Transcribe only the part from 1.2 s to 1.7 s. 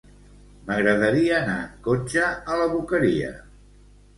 anar